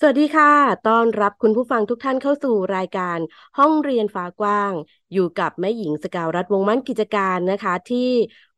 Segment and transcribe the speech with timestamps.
[0.00, 0.52] สวัสดีค่ะ
[0.88, 3.18] ต้อนรับคุณผู้ฟังทุกท่านเข้าสู่รายการ
[3.58, 4.72] ห้องเรียนฟ้ากว้าง
[5.12, 8.10] อยู่กับแม่หญิงสกาวรัฐวงมั่นกิจการนะคะที่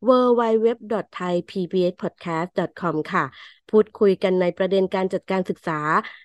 [0.09, 3.25] www.thaipbspodcast.com ค่ะ
[3.71, 5.81] พูดคุยกันในประเด็นการจัดการศึกษา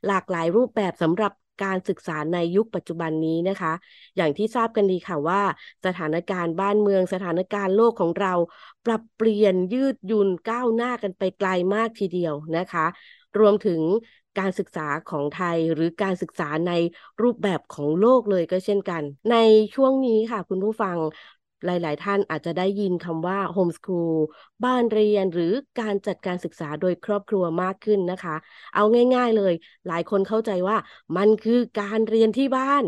[0.07, 1.31] หลากหลายรูปแบบสำหรับ
[1.63, 3.73] การศึกษาในยุคปัจจุบันนี้นะคะ
[4.15, 5.41] อย่างที่ทราบกันดีค่ะว่า
[5.85, 8.33] สถานการณ์บ้านเมืองสถานการณ์โลกของเรา
[8.85, 12.85] ปรับเปลี่ยนยืดยุนก้าวหน้ากันไปไกลมากทีเดียวนะคะ
[13.39, 13.81] รวมถึง
[14.37, 16.71] การศึกษาของไทยหรือการศึกษาใน
[17.21, 19.33] รูปแบบของโลกเลยก็เช่นกัน ใน
[19.75, 20.97] ช่วงนี้ค่ะ คุณผู้ฟัง
[21.65, 24.13] หลาย ๆ ท่านอาจจะได้ยินคำว่าโฮมสคูล
[24.63, 28.35] บ้านเรียนหรือการจัดการศึกษาโดยครอบครัวมากขึ้นนะคะ
[28.73, 28.81] เอา
[29.15, 29.53] ง่าย ๆ เลย
[29.87, 30.77] หลายคนเข้าใจว่า
[31.17, 32.83] มันคือการเรียนที่บ้าน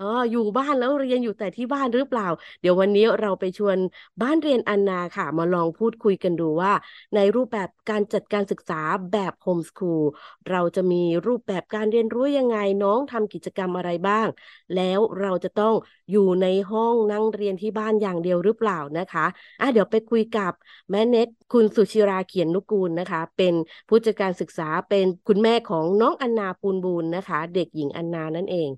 [0.00, 2.26] อ๋ออยู่บ้านแล้วเรียนอยู่แต่ที่บ้านหรือเปล่า
[2.60, 3.78] เดี๋ยววันนี้เราไปชวน
[4.22, 6.72] บ้านเรียนอันนาค่ะ มาลองพูดคุยกันดูว่า
[7.14, 8.80] ในรูปแบบการจัดการศึกษา
[9.12, 10.02] แบบโฮมสคูล
[10.50, 14.26] เราจะมีรูปแบบการเรียนรู้ยังไงน้องทำกิจกรรมอะไรบ้าง
[14.74, 15.74] แล้วเราจะต้อง
[16.10, 19.26] อยู่ในห้องนั่งเรียนที่บ้านอย่างเดียวหรือเปล่านะคะ
[19.60, 20.52] อะเดี๋ยวไปคุยกับ
[20.90, 23.54] แม่เน็ตคุณสุชิราเขียนนุกูลนะคะ เป็น
[23.88, 28.70] ผู้จัดการศึกษาเป็นคุณแม่ของน้องอันนาปูนบูนนะคะ เด็กหญิงอันนานั่นเอง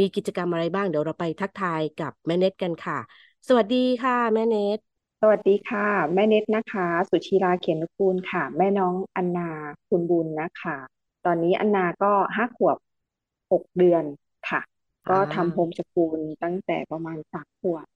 [0.00, 2.98] มีกิจกรรมอะไรบ้างเดี๋ยวเราไปทักทายกับแม่เน็ตกันค่ะ
[3.48, 4.78] สวัสดีค่ะ แม่เน็ต
[5.20, 9.50] สวัสดีค่ะ แม่เน็ตนะคะ สุชีราเขียนนุกูลค่ะ แม่น้องอันนา
[9.88, 10.76] คุณบุญนะคะ
[11.24, 12.76] ตอนนี้อันนาก็ห้าขวบ
[13.52, 14.04] หกเดือน
[14.48, 14.60] ค่ะ
[15.10, 17.86] ก็ทำโฮมสกูลตั้งแต่ประมาณสามขวบ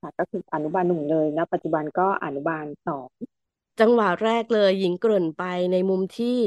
[0.00, 3.08] ค่ะ ก็คืออนุบาลหนึ่งเลยนะปัจจุบันก็อนุบาลสอง
[3.80, 6.38] จังหวะแรกเลยหญิงเกริ่นไปในมุมที่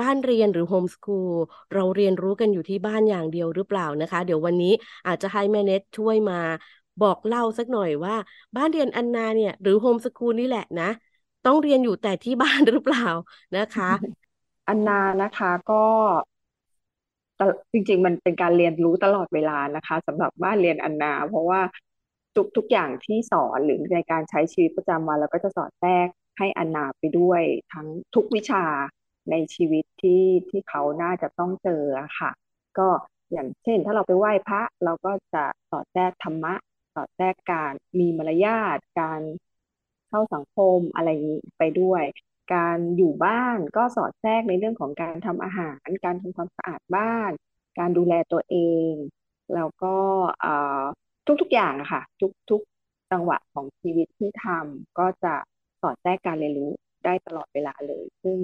[0.00, 1.30] บ้านเรียนหรือโฮมสคูล
[1.72, 4.72] เราเรียนรู้กันอยู่ที่บ้านอย่างเดียวหรือเปล่านะคะ เดี๋ยววันนี้
[5.06, 6.34] อาจจะให้แม่เน็ตช่วยมา
[7.00, 8.14] บอกเล่าสักหน่อยว่า
[8.56, 10.84] บ้านเรียนอันนาเนี่ยหรือโฮมสคูลนี่แหละนะ
[11.44, 13.02] ต้องเรียนอยู่แต่ที่บ้านหรือเปล่า
[13.56, 13.90] นะคะ
[14.68, 15.74] อันนานะคะก็
[17.72, 21.60] จริงๆ มันเป็นการเรียนรู้ตลอดเวลานะคะสำหรับบ้านเรียนอันนา เพราะว่า
[22.36, 26.08] ทุกทุกอย่างที่สอนหรือในการใช้ชีวิตประจำวันเราก็จะสอดแทรก
[26.38, 27.42] ให้อันนาไปด้วย
[27.72, 28.64] ทั้งทุกวิชา
[29.30, 31.82] ในชีวิตที่ที่เขาน่าจะต้องเจอ
[32.18, 32.30] ค่ะ
[32.78, 32.88] ก็
[33.32, 36.54] อย่างเช่น ถ้าเราไปไหว้พระเราก็จะสอดแทรกธรรมะ
[36.94, 39.20] สอดแทรกการมีมารยาทการ
[40.08, 42.02] เข้าสังคมอะไรนี้ไปด้วย
[42.54, 47.30] การอยู่บ้านก็สอดแทรกในเรื่องของการทำอาหาร การทำความสะอาดบ้าน
[47.78, 48.56] การดูแลตัวเอ
[48.90, 48.92] ง
[49.54, 49.96] แล้วก็
[51.40, 52.02] ทุกๆอย่างอะค่ะ
[52.50, 55.34] ทุกๆจังหวะของชีวิตที่ทำก็จะ
[55.80, 56.70] สอดแทรกการเรียนรู้
[57.04, 58.38] ได้ตลอดเวลาเลย ซึ่ง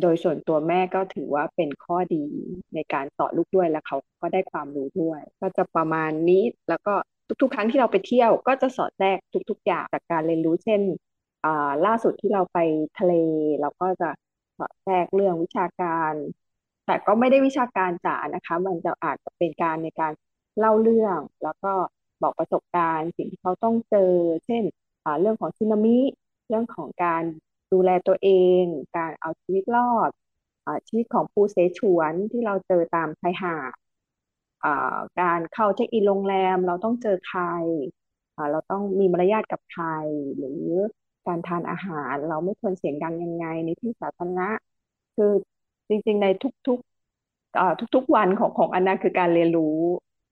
[0.00, 2.24] โดยส่วนตัวแม่ก็ถือว่าเป็นข้อดี
[2.74, 6.94] ในการสอนลูกด้วยแล้วเขาก็ได้ความรู้ด้วย ก็จะประมาณนี้แล้วก็
[7.42, 9.18] ทุกๆ ครั้งที่เราไปเที่ยว ก็จะสอดแทรก
[9.50, 10.80] ทุก ๆ อย่างจากการเรียนรู้เช่น
[11.86, 12.58] ล่าสุดที่เราไป
[12.98, 13.12] ทะเล
[13.60, 14.10] เราก็จะ
[14.58, 16.12] สอดแทรกเรื่องวิชาการ
[16.86, 20.12] แต่ก็ไม่ได้วิชาการจ๋านะคะ มันจะอาจจะเป็นการในการ
[20.58, 21.72] เล่าเรื่อง แล้วก็
[22.22, 24.12] บอกประสบการณ์สิ่งที่เขาต้องเจอ
[24.46, 24.62] เช่น
[25.20, 25.98] เรื่องของสึนามิ
[26.48, 27.22] เรื่องของการ
[27.74, 28.30] ดูแลตัวเอ
[28.62, 28.64] ง
[28.96, 30.10] การเอาชีวิตรอด
[30.66, 33.72] อชีวิตของผู้เสฉวนที่เราเจอตามชายหาด
[35.20, 37.42] การเข้าเช็คอินโรงแรมเราต้องเจอใคร
[38.52, 39.84] เราต้องมีมารยาทกับใคร
[40.36, 40.62] หรือ
[41.26, 44.48] การทานอาหารเราไม่ควรเสียงดังยังไงในที่สาธารณะ
[45.16, 45.32] คือ
[45.88, 49.78] จริงๆในทุกๆทุกๆวันของของอันนั้นคือการเรียนรู้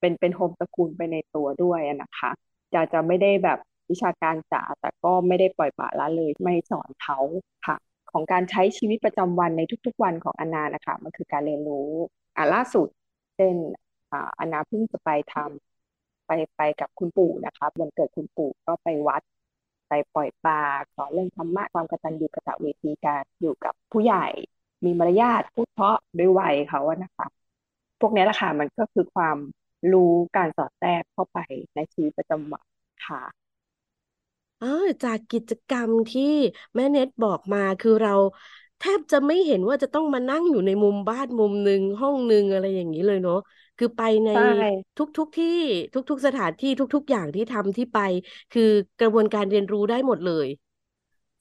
[0.00, 2.30] เป็นเป็นโฮมสกูลไปในตัวด้วยนะคะ
[2.74, 3.58] จะจะไม่ได้แบบ
[3.92, 7.18] วิชาการจ๋าแต่ก็ไม่ได้ปล่อยปละละเลยไม่สอนเขา
[7.66, 7.76] ค่ะ
[8.10, 11.88] ของการใช้ชีวิตประจำวันในทุกๆวันของอนานะคะมันคือการเรียนรู้
[12.36, 12.88] อ่าล่าสุด
[13.36, 13.54] เช่น
[14.12, 19.22] อ่าอนาเพิ่งจะไปทำไปไปกับคุณปู่นะคะวันเกิดคุณปู่ก็ไปวัด
[19.88, 20.60] ไปปล่อยปลา
[20.96, 24.26] สอนเรื่องธรรมะความกตัญญูกตเวทีการอยู่กับผู้ใหญ่
[24.84, 27.26] มีมารยาทพูดเพราะด้วยวัยเขาอะนะคะ
[28.00, 29.38] พวกนี้แหละค่ะมันก็คือความ
[29.92, 31.38] รู้การสอดแทรกเข้าไป
[31.74, 32.66] ในชีวิตประจำวัน
[33.06, 33.22] ค่ะ
[34.62, 34.68] ออ
[35.02, 36.22] จากกิจกรรมที่
[36.74, 38.12] แม่เน็ตบอกมาคือเรา
[38.78, 43.36] แทบจะไม่เห็นว่าจะต้องมานั่งอยู่ในมุมบ้านมุมหนึ่งห้องหนึ่งอะไรอย่างนี้เลยเนาะ
[43.76, 44.28] คือไปใน
[44.96, 45.46] ทุกๆที่
[45.92, 47.98] ทุก ๆ สถานที่ทุก ๆ อย่างที่ทำที่ไป
[48.50, 48.62] คือ
[48.98, 50.46] กระบวนการเรียนรู้ได้หมดเลย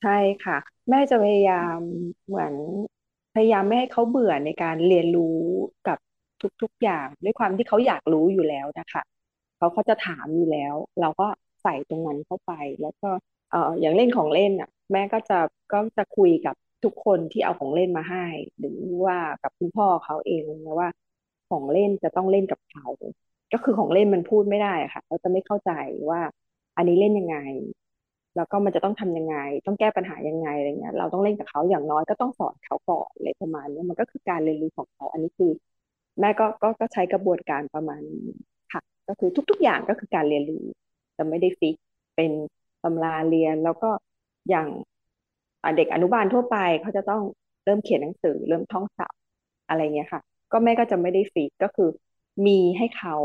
[0.01, 0.12] ใช่
[0.45, 0.57] ค่ะ
[0.89, 1.79] แม่จะพยายาม
[2.27, 2.53] เหมือน
[3.33, 5.24] พยายามไม่ให้เขาเบื่อในการเรียนรู้
[5.88, 5.97] กับ
[6.62, 9.01] ทุกๆอย่าง ด้วยความที่เขาอยากรู้อยู่แล้วนะคะ
[9.57, 11.27] เขาเขาจะถามอยู่แล้ว เราก็
[11.63, 13.09] ใส่ตรงนั้นเข้าไป แล้วก็
[13.51, 15.39] เอ่ออย่างเล่นของเล่นอะ แม่ก็จะ
[15.71, 18.25] ก็จะคุยกับทุกคนที่เอาของเล่นมาให้
[18.59, 20.89] หรือว่ากับคุณพ่อเขาเองนะว่า
[21.49, 22.85] ของเล่นจะต้องเล่นกับเขา
[23.53, 25.71] ก็คือของเล่นมันพูดไม่ได้ค่ะเขาจะไม่เข้าใจ
[26.09, 26.21] ว่า
[26.77, 27.37] อันนี้เล่นยังไง
[28.35, 29.35] แล้วก็มันจะต้องทำยังไง
[29.65, 35.51] ต้องแก้ปัญหายังไงอะไรเงี้ยเราต้องเล่นกับเขาอย่างน้อยก็ต้องสอนเขาก่อนอะไรประมาณนี้มันก็คือการเรียนรู้ของเขา อันนี้คือ
[36.19, 38.27] แม่ก็ก็ก็ใช้กระบวนการประมาณนี้
[38.73, 40.63] ค่ะ ก็คือทุก ๆ อย่างก็คือการเรียนรู้
[41.21, 41.75] จะไม่ได้ fix
[42.15, 42.31] เป็น
[42.83, 43.89] ตำราเรียน แล้วก็
[44.50, 44.68] อย่าง
[45.75, 47.21] เด็กอนุบาลทั่วไปเขาจะต้อง
[47.63, 49.19] เริ่มเขียนหนังสือ เริ่มท่องศัพท์
[49.68, 50.21] อะไรเงี้ยค่ะ
[50.51, 51.89] ก็แม่ก็จะไม่ได้ fix ก็คือ
[52.45, 53.15] มีให้เขา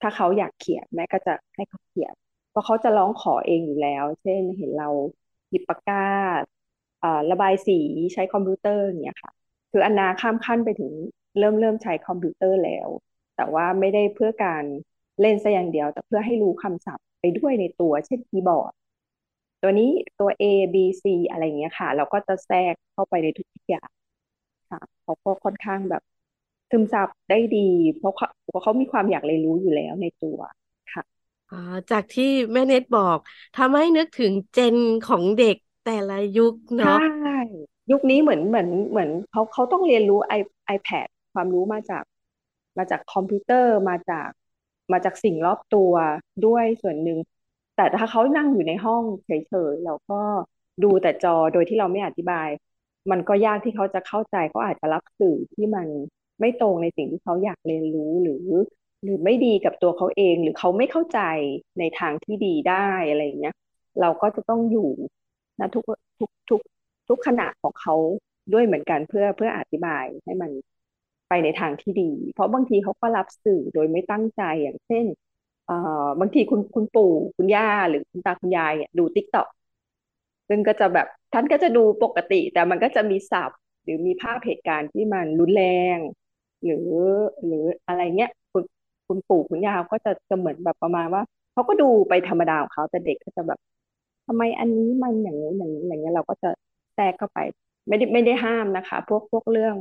[0.00, 2.14] ถ้าเขาอยากเขียนแม่ก็จะให้เขาเขียน
[2.50, 4.88] เพราะเขาจะร้องขอเองอยู่แล้ว เช่นเห็นเรา
[5.50, 5.94] หยิบปากกา
[7.30, 7.78] ระบายสี
[8.12, 9.32] ใช้คอมพิวเตอร์เนี่ยค่ะ
[9.70, 10.92] คืออนนาข้ามขั้นไปถึง
[11.38, 12.88] เริ่มเริ่มใช้คอมพิวเตอร์แล้ว
[13.36, 14.64] แต่ว่าไม่ได้เพื่อการ
[15.20, 18.72] เล่นซะอย่างเดียว แต่เพื่อให้รู้คำศัพท์ ไปด้วยในตัว เช่นคีย์บอร์ด
[19.62, 20.44] ตัวนี้ตัว A
[20.74, 23.88] B C อะไรเงี้ยค่ะ เราก็จะแทรกเข้าไปในทุกอย่าง
[24.70, 26.02] ค่ะเขาก็ค่อนข้างแบบ
[26.70, 30.38] ซึมซับได้ดี เพราะเขาเพราะเขามีความอยากเรียนรู้อยู่แล้วในตัว
[30.94, 31.04] ค่ะ
[31.48, 31.56] อ๋อ
[31.90, 33.18] จากที่แม่เน็ตบอก
[33.54, 36.90] ทำให้นึกถึง gen ของเด็กแต่ละยุคเนาะใช่
[37.90, 40.32] ยุคนี้เหมือนเหมือนเหมือนเขาเขาต้องเรียนรู้ไอ
[40.66, 42.04] iPad ความรู้มาจาก
[42.78, 44.28] มาจากคอมพิวเตอร์มาจาก
[44.92, 45.92] มาจากสิ่งรอบตัว
[46.46, 47.18] ด้วยส่วนหนึ่ง
[47.76, 49.30] แต่ถ้าเขานั่งอยู่ในห้องเฉ
[49.72, 50.20] ยๆแล้วก็
[50.82, 52.48] ดูแต่จอโดยที่เราไม่อธิบาย
[53.10, 55.88] มันก็ยากที่เขาจะเข้าใจเขาอาจจะรับสื่อที่มัน
[56.40, 58.46] ไม่ตรงในสิ่งที่เขาอยากเรียนรู้หรือ
[59.02, 61.20] หรือไม่ดีกับตัวเขาเอง หรือเขาไม่เข้าใจ
[61.78, 63.54] ในทางที่ดีได้อะไรเงี้ย
[64.00, 64.88] เราก็จะต้องอยู่
[65.60, 65.84] นะทุก
[66.18, 66.60] ทุกทุก
[67.08, 67.94] ทุกขณะของเขา
[68.52, 70.50] ด้วยเหมือนกันเพื่อเพื่ออธิบายให้มัน
[71.28, 75.06] ไปในทางที่ดี เพราะบางทีเขาก็รับสื่อโดยไม่ตั้งใจอย่างเช่น
[75.66, 75.74] เอ่อ
[76.20, 79.46] บางทีคุณคุณปู่คุณย่าหรือคุณตาคุณยายดูติ๊กต็อก
[80.48, 85.64] ซึ่งก็จะแบบท่านก็จะดูปกติ แต่มันก็จะมีศัพท์ หรือมีภาพเหตุการณ์ที่มันรุนแร
[85.96, 85.98] ง
[86.64, 86.88] หรือ
[87.46, 88.62] หรืออะไรเงี้ยคุณ
[89.06, 91.22] คุณปู่คุณย่าก็จะจะเหมือนแบบประมาณว่า
[91.52, 93.58] เขาก็ดูไปธรรมดาของเขาแต่เด็กก็จะแบบ
[94.26, 96.48] ทำไมอันนี้มันอย่างนี้อย่างนี้อย่างเงี้ยเราก็จะ
[96.94, 97.38] แทรกเข้าไป
[97.88, 99.74] ไม่ได้ไม่ได้ห้ามนะคะ พวกพวกเรื่อง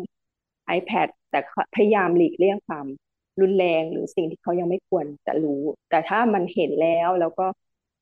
[0.77, 1.39] iPad แต่
[1.75, 2.85] พยายามหลีกเลี่ยงความ
[3.41, 7.45] รุนแรงหรือสิ่งที่เขายังไม่ควรจะรู้ แต่ถ้ามันเห็นแล้วแล้วก็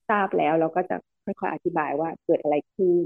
[0.09, 0.95] ทราบแล้วเราก็จะ
[1.25, 3.06] ค่อยๆอธิบายว่าเกิดอะไรขึ้น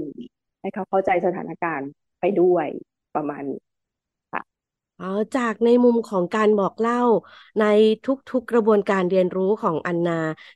[0.60, 1.88] ให้เขาเข้าใจสถานการณ์
[2.20, 2.66] ไปด้วย
[3.14, 3.60] ประมาณนี้
[4.98, 6.96] อ๋อจากในมุมของการบอกเล่า
[7.58, 7.62] ใน
[8.04, 10.12] ทุกๆกระบวนการเรียนรู้ของอันนา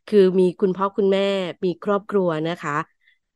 [0.07, 1.23] คือมีคุณพ่อคุณแม่
[1.65, 2.73] มีครอบครัวนะคะ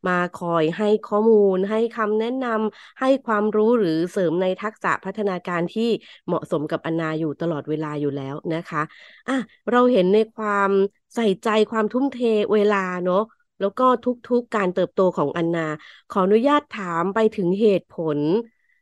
[0.07, 5.91] มาคอยให้ข้อมูล ให้คำแนะนำให้ความรู้หรือเสริมในทักษะพัฒนาการที่
[6.27, 8.83] เหมาะสมกับอนนาอยู่ตลอดเวลาอยู่แล้วนะคะ
[9.29, 9.37] อะ
[9.71, 10.71] เราเห็นในความ
[11.15, 12.19] ใส่ใจความทุ่มเท
[12.55, 13.23] เวลาเนาะ
[13.61, 15.67] แล้วก็ทุกๆการเติบโตของอันนา
[16.09, 18.21] ขออนุญาตถามไปถึงเหตุผล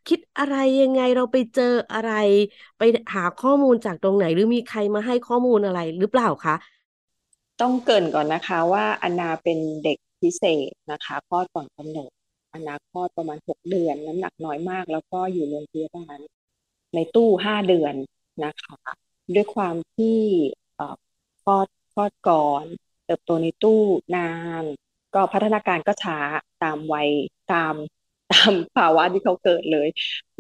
[0.09, 2.11] คิดอะไรยังไงเราไปเจออะไร
[2.79, 2.83] ไป
[3.15, 6.55] หาข้อมูลจากตรงไหน หรือมีใครมาให้ข้อมูลอะไรหรือเปล่าคะ
[7.61, 12.11] ต้องเกินก่อนนะคะว่าอนนาเป็นเด็ก พิเศษนะคะคลอดก่อนกำหนด
[12.53, 16.19] อนาคลอดประมาณหกเดือน น้ำหนักน้อยมาก แล้วก็อยู่โรงพยาบาล
[16.95, 17.95] ในตู้ห้าเดือน
[18.45, 18.79] นะคะ
[19.35, 20.21] ด้วยความที่
[21.43, 22.65] คลอดคลอดก่อน
[23.05, 23.81] เติบโตในตู้
[24.17, 24.31] นา
[24.63, 24.65] น
[25.15, 26.19] ก็พัฒนาการก็ช้า
[26.63, 27.09] ตามวัย
[27.53, 27.75] ตาม
[28.33, 29.89] ตามภาวะที่เขาเกิดเลย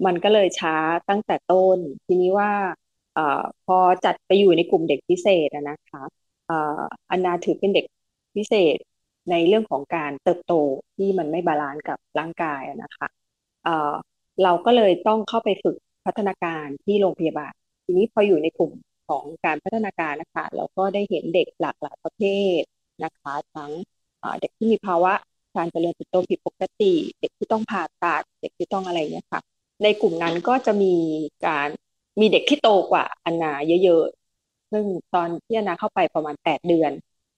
[0.06, 0.76] มันก็เลยช้า
[1.08, 2.52] ตั้งแต่ต้น ทีนี้ว่า
[3.16, 3.18] อ
[3.64, 6.02] พอจัดไปอยู่ในกลุ่มเด็กพิเศษนะคะ
[7.10, 7.84] อันนาถือเป็นเด็ก
[8.36, 8.76] พิเศษ
[9.30, 10.54] ในเรื่องของการเติบโต
[10.96, 13.08] ที่มันไม่ balance กับร่างกายนะคะ
[14.42, 17.52] เราก็เลยต้องเข้าไปฝึกพัฒนาการที่โรงพยาบาล
[17.84, 18.72] ทีนี้พออยู่ในกลุ่ม
[19.08, 22.22] ของการพัฒนาการนะคะ เราก็ได้เห็นเด็กหลากหลายประเภ
[22.58, 22.60] ท
[23.04, 23.70] นะคะ ทั้ง
[24.40, 25.12] เด็กที่มีภาวะ
[25.56, 29.40] การเจริญเติบโตผิดปกติ เด็กที่ต้องผ่าตัดเด็กที่ต้องอะไรเนี่ยค่ะ
[29.82, 30.94] ในกลุ่มนั้นก็จะมี
[31.46, 31.68] การ
[32.20, 33.52] มีเด็กที่โตกว่าอันนา
[33.84, 36.92] เยอะๆ ซึ่งตอนที่อันนาเข้าไปประมาณแปดเดือน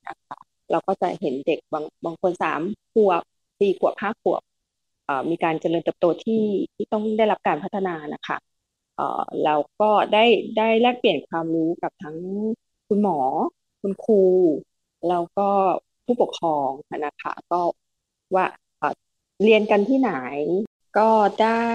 [0.07, 2.61] นะคะ เราก็จะเห็นเด็กบางบางคนสาม
[2.93, 3.23] ขวบ
[3.59, 4.43] สี่ขวบห้าขวบ
[5.31, 6.43] มีการเจริญเติบโตที่
[6.75, 8.37] ที่ต้องได้รับการพัฒนานะคะ
[9.45, 10.25] เราก็ได้
[10.57, 12.17] ได้แลกเปลี่ยนความรู้กับทั้ง
[12.89, 13.19] คุณหมอ
[13.83, 14.23] คุณครู
[15.09, 15.49] แล้วก็
[16.05, 16.71] ผู้ปกครอง
[17.07, 17.61] นะคะก็
[18.35, 18.47] ว่า
[19.43, 20.13] เรียนกันที่ไหน
[20.99, 21.11] ก็
[21.43, 21.71] ได้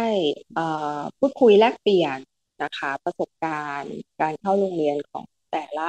[1.20, 2.18] พูดคุยแลกเปลี่ยน
[2.64, 5.88] นะคะประสบการณ์การเข้าโรงเรียนของแต่ละ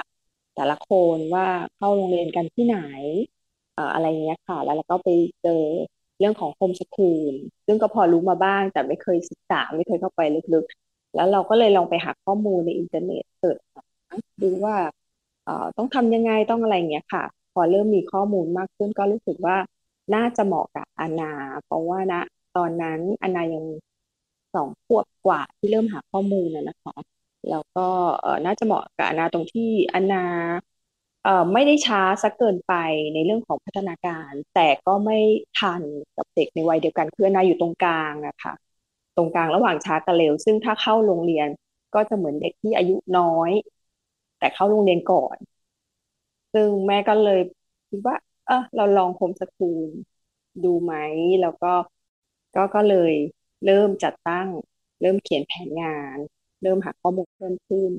[0.54, 1.46] แต่ละคนว่า
[1.76, 2.76] เข้าโรงเรียนกันที่ไหน
[3.92, 5.08] อะไรเงี้ยค่ะ แล้วเราก็ไป
[5.42, 5.50] เจอ
[6.18, 7.34] เรื่องของ homeschool
[7.66, 10.20] ซึ่งก็พอรู้มาบ้าง แต่ไม่เคยศึกษาไม่เคยเข้าไป
[10.54, 13.60] ลึกๆ แล้วเราก็เลยลองไปหาข้อมูลในอินเทอร์เน็ต search
[14.42, 14.76] ดูว่า
[15.76, 19.56] ต้องทำยังไงต้องอะไรเงี้ยค่ะ พอเริ่มมีข้อมูลมากขึ้นก็รู้สึกว่า
[20.14, 21.32] น่าจะเหมาะกับอานา
[21.64, 22.14] เพราะว่าณ
[22.56, 23.64] ตอนนั้นอานายัง
[24.54, 26.94] สองขวบกว่าที่เริ่มหาข้อมูลนะนะคะ
[27.48, 27.80] แล้วก็
[28.20, 29.62] เออน่าจะเหมาะกับอนาตรงที่
[29.94, 30.16] อานา
[31.22, 32.72] เอ่อไม่ได้ช้าสักเกินไป
[33.12, 35.18] ในเรื่องของพัฒนาการ แต่ก็ไม่
[35.54, 35.82] ทัน
[36.16, 38.52] กับเด็กในวัยเดียวกันคืออานาอยู่ตรงกลางอะค่ะ
[39.16, 41.48] ตรงกลางระหว่างช้ากับเร็ว ซึ่งถ้าเข้าโรงเรียน
[41.94, 43.50] ก็จะเหมือนเด็กที่อายุน้อย
[44.38, 45.36] แต่เข้าโรงเรียนก่อน
[46.52, 47.40] ซึ่งแม่ก็เลย
[47.88, 49.80] คิดว่า เออเราลองโฮมสคูล
[50.64, 50.94] ดูไหม
[51.40, 51.72] แล้วก็
[52.54, 53.12] ก็ก็เลย
[53.64, 54.48] เริ่มจัดตั้ง
[55.00, 56.18] เริ่มเขียนแผนงาน
[56.64, 57.90] เริ่มหาข้อมูลเพิ่มขึ้น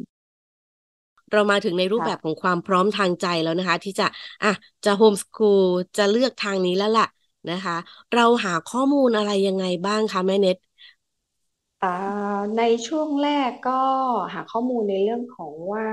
[1.31, 4.05] เรามาถึงในรูปแบบของความพร้อมทางใจแล้วนะคะ ที่จะ
[4.43, 4.51] อะ
[4.85, 5.63] จะโฮมสคูล
[5.97, 7.05] จะเลือกทางนี้แล้วล่ะ
[7.49, 7.73] นะคะ
[8.13, 10.57] เราหาข้อมูลอะไรยังไงบ้างคะแม่เน็ต
[11.81, 11.87] อ่า
[12.57, 13.71] ในช่วงแรกก็
[14.33, 15.87] หาข้อมูลในเรื่องของว่า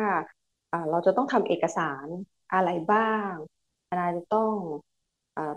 [0.73, 2.07] อ่าเราจะต้องทำเอกสาร
[2.53, 3.01] อะไรบ้า
[3.31, 3.33] ง
[3.89, 4.55] อาจจะต้อง
[5.37, 5.55] อ่า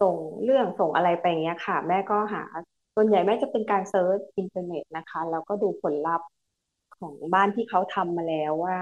[0.00, 2.42] ส่งเรื่องส่งอะไรไปอย่างเงี้ยค่ะ แม่ก็หา
[2.94, 6.26] ส่วนใหญ่แม่จะเป็นการ search อินเทอร์เน็ตนะคะ แล้วก็ดูผลลัพธ์
[7.00, 8.78] ของบ้านที่เขาทำมาแล้วว่า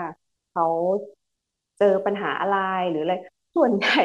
[0.52, 0.66] เขา
[1.78, 2.58] เจอปัญหาอะไร
[2.90, 3.14] หรืออะไร
[3.56, 4.00] ส่วนใหญ่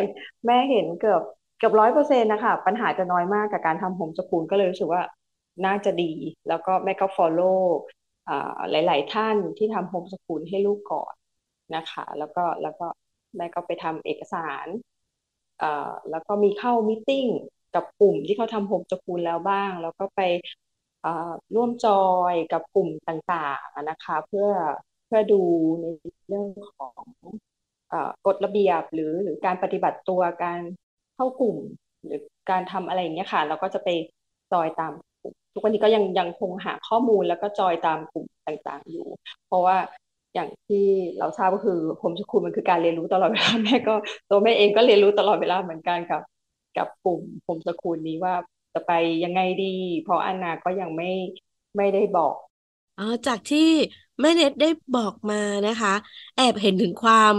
[0.45, 1.21] แม่เห็นเกือบ
[1.57, 5.03] เกือบร้อยเปอร์เซ็นต์นะคะ ปัญหาจะน้อยมากกับการทำ homeschool ก็เลยรู้สึกว่า
[5.65, 6.13] น่าจะดี
[6.47, 7.59] แล้วก็แม่ก็ follow
[8.29, 11.13] อ่าหลาย ๆ ท่านที่ทำโฮมสกูลให้ลูกก่อน
[11.75, 12.87] นะคะ แล้วก็แล้วก็
[13.37, 14.67] แม่ก็ไปทำเอกสาร
[16.11, 17.09] แล้วก็มีเข้ามิ팅
[17.75, 20.19] กับกลุ่มที่เขาทำโฮมสกูลแล้วบ้าง แล้วก็ไป
[21.55, 21.91] ร่วมจอ
[22.31, 24.47] ยกับกลุ่มต่างๆนะคะ เพื่อ
[25.05, 25.41] เพื่อดู
[25.81, 25.85] ใน
[26.27, 27.03] เรื่องของ
[28.25, 30.59] กฎระเบียบหรือหรือการปฏิบัติตัวการ
[31.15, 31.57] เข้ากลุ่ม
[32.05, 33.89] หรือการทำอะไรอย่างเงี้ยค่ะ เราก็จะไป
[34.51, 34.91] จอยตาม
[35.53, 39.07] ทุกวันนี้ก็ยังยังคงหาข้อมูลแล้วก็จอยตามกลุ่มต่างๆอยู่
[39.47, 39.77] เพราะว่า
[40.33, 40.85] อย่างที่
[41.19, 43.93] เราทราบก็คือโฮมสคูลมันคือการเรียนรู้ตลอดเวลาแม่ก็
[44.29, 46.21] ตัวแม่เองก็เรียนรู้ตลอดเวลาเหมือนกันกับ
[46.77, 48.33] กับกลุ่มโฮมสคูลนี้ว่า
[48.73, 48.91] จะไป
[49.23, 49.65] ยังไงดี
[50.01, 51.09] เพราะอันนาก็ยังไม่
[51.77, 52.35] ไม่ได้บอก
[52.97, 53.59] อ๋อจากที่
[54.21, 55.35] แม่เน็ตได้บอกมา
[55.65, 55.89] นะคะ
[56.35, 57.35] แอบเห็นถึงความ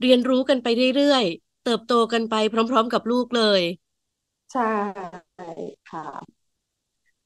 [0.00, 3.62] เรียนรู้กันไปเรื่อยๆ เติบโตกันไปพร้อม ๆ กับลูกเลย
[4.48, 4.62] ใช่
[5.86, 6.42] ค่ะ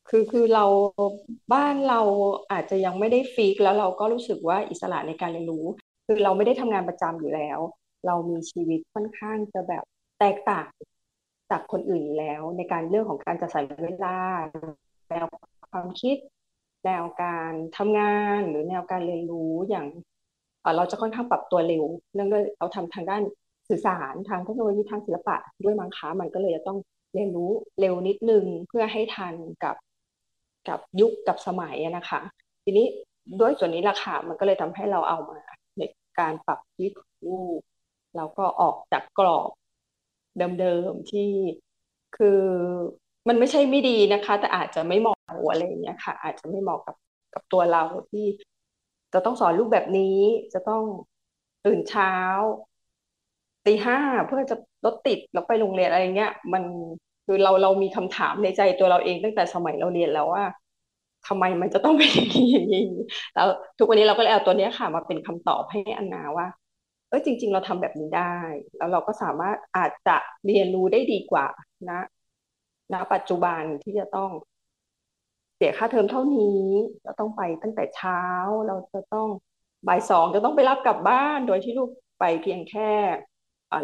[0.08, 0.64] คือคือเรา
[1.52, 2.00] บ้านเรา
[2.52, 5.66] อาจจะยังไม่ได้ฟิกแล้วเราก็รู้สึกว่าอิสระในการเรียนรู้
[6.06, 7.58] คือเราไม่ได้ทำงานประจำอยู่แล้ว
[8.06, 9.84] เรามีชีวิตค่อนข้างจะแบบ
[10.18, 10.66] แตกต่าง
[11.50, 14.18] จากคนอื่นอยู่แล้ว ในการเรื่องของการจัดสรรเวลา
[15.10, 15.26] แนว
[15.70, 16.16] ความคิด
[16.84, 19.86] แนวการทำงานหรือแนวการเรียนรู้อย่าง
[20.76, 21.84] เราจะค่อนข้างปรับตัวเร็ว
[22.14, 23.22] เนื่องด้วยเราทำทางด้าน
[23.68, 26.78] สื่อสารทางเทคโนโลยีทางศิลปะ ด้วยมั้งคะมันก็เลยจะต้อง
[27.14, 27.50] เรียนรู้
[27.80, 29.34] เร็วนิดนึงเพื่อให้ทัน
[29.64, 29.76] กับ
[30.68, 32.20] กับยุคกับสมัยนะคะ
[32.64, 32.86] ทีนี้
[33.40, 35.38] ด้วยส่วนนี้ราคามันก็เลยทำให้เราเอามา
[35.78, 35.82] ใน
[36.18, 36.92] การปรับชีวิต
[37.26, 37.60] ลูก
[38.16, 39.50] เราก็ออกจากกรอบ
[40.38, 41.30] เดิมๆที่
[42.16, 42.40] คือ
[43.28, 45.16] มันไม่ใช่ไม่ดีนะคะ แต่อาจจะไม่เหมาะ
[45.50, 46.96] อะไรอย่างเงี้ยค่ะ อาจจะไม่เหมาะกับ
[47.34, 48.26] กับตัวเราที่
[49.12, 50.18] จะต้องสอนลูกแบบนี้
[50.54, 50.82] จะต้อง
[51.66, 52.12] ตื่นเช้า
[53.66, 56.62] ตีห้าเพื่อจะรถติดแล้วไปโรงเรียนอะไรเงี้ย มัน
[57.26, 60.44] คือเราเรามีคำถามในใจตัวเราเองตั้งแต่สมัยเราเรียนแล้วว่า
[61.26, 62.84] ทำไมมันจะต้องเป็นอย่างนี้อย่างนี้
[63.34, 63.46] แล้ว
[63.78, 66.46] ทุกวันนี้เราก็เลยเอาตัวนี้ค่ะ มาเป็นคำตอบให้อันนาว่า
[67.08, 68.36] เออจริง ๆ เราทำแบบนี้ได้
[68.76, 71.46] แล้วเราก็สามารถอาจจะเรียนรู้ได้ดีกว่า
[71.90, 72.00] นะ
[72.92, 74.30] ณปัจจุบันที่จะต้อง
[75.56, 76.62] เสียค่าเทอมเท่านี้
[77.02, 78.22] เราต้องไปตั้งแต่เช้า
[78.66, 79.28] เราจะต้อง
[79.86, 82.92] บ่ายสองจะต้องไปรับกลับบ้าน โดยที่ลูกไปเพียงแค่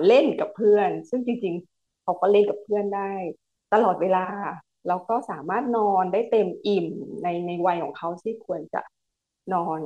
[0.06, 3.12] เล่นกับเพื่อน ซึ่งจริง ๆ เขาก็เล่นกับเพื่อนได้
[3.72, 4.26] ตลอดเวลา
[4.88, 6.86] เราก็สามารถนอนได้เต็มอิ่ม
[7.22, 8.80] ในในวัยของเขาที่ควรจะ
[9.54, 9.80] นอน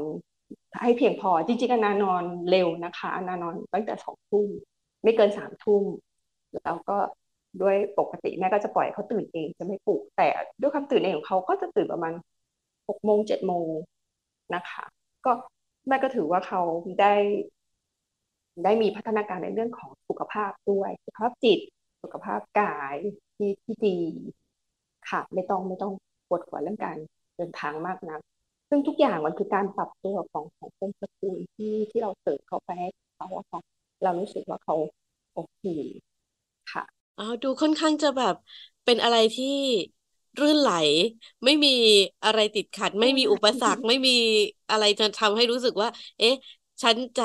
[0.80, 4.48] ให้เพียงพอจริงๆอนานอนเร็วนะคะอนานอนตั้งแต่สองทุ่ม
[5.02, 5.84] ไม่เกินสามทุ่ม
[6.54, 6.96] แล้วก็
[7.62, 10.28] ด้วยปกติแม่ก็จะปล่อยเขาตื่นเองจะไม่ปลุกแต่
[10.60, 12.12] ด้วยความตื่นเองของเขาก็จะตื่นประมาณ
[12.88, 13.68] หกโมงเจ็ดโมง
[14.54, 14.84] นะคะ
[15.24, 15.32] ก็
[15.88, 16.60] แม่ก็ถือว่าเขา
[17.00, 17.14] ได้
[18.64, 21.60] ได้มีพัฒนาการในเรื่องของสุขภาพด้วยสุขภาพจิต
[22.02, 22.96] สุขภาพกาย
[23.36, 23.98] ที่ที่ดี
[25.10, 25.92] ค่ะไม่ต้องไม่ต้อง
[26.28, 26.96] ปวดหัวเรื่องการ
[27.36, 28.20] เดินทางมากนัก
[28.68, 33.60] ซึ่งทุกอย่างมันคือการปรับตัวของของโฮมสกูลที่ที่เราเสิร์ฟเข้าไปให้เขาค่ะ
[34.02, 34.74] เรารู้สึกว่าเขา
[35.34, 35.62] โอเค
[36.72, 36.84] ค่ะ
[37.16, 38.34] อ๋อดูค่อนข้างจะแบบ
[38.84, 39.46] เป็นอะไรที่
[40.40, 40.68] รื่นไหล
[41.44, 41.68] ไม่มี
[42.24, 44.10] อะไรติดขัด ไม่มีอุปสรรค ไม่มี
[44.70, 46.34] อะไรจะทำให้รู้สึกว่า เอ๊ะ
[46.82, 47.24] ฉันจะ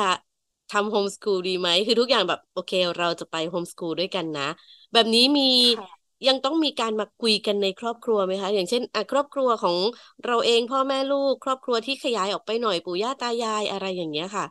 [0.70, 4.44] ทำโฮมสกูลดีไหม คือทุกอย่างแบบ โอเค เราจะไปโฮมสกูลด้วยกันนะ
[4.94, 5.44] แบบนี้มี
[6.28, 9.78] ยังต้องมีการมาคุยกันในครอบครัวไหมคะ อย่างเช่นอครอบครัวของ
[10.26, 14.46] เราเองพ่อแม่ลูก ครอบครัวที่ขยายออกไปหน่อยปู่ย่าตายายอะไรอย่างเงี้ยค่ะ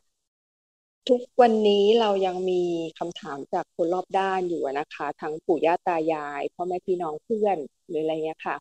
[1.08, 2.62] ทุกวันนี้เรายังมี
[2.98, 7.58] คำถามจากคนรอบด้านอยู่นะคะ ทั้งปู่ย่าตายายพ่อแม่พี่น้องเพื่อน
[7.88, 8.56] หรืออะไรเงี้ยค่ะ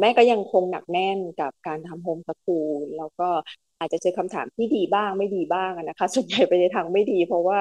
[0.00, 3.28] แม่ก็ยังคงหนักแน่นกับการทำโฮมสกูลแล้วก็
[3.78, 7.60] อาจจะเจอคำถามที่ดีบ้างไม่ดีบ้างนะคะ ส่วนใหญ่ไปในทางไม่ดี เพราะว่า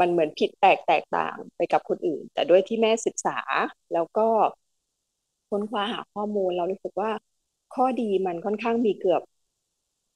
[0.00, 3.38] มันเหมือนผิดแตกแตกต่างไปกับคนอื่น แต่ด้วยที่แม่ศึกษา
[3.92, 4.28] แล้วก็
[5.50, 7.10] ค้นคว้าหาข้อมูลเรารู้สึกว่า
[7.74, 9.22] ข้อดีมันค่อนข้างมีเกือบ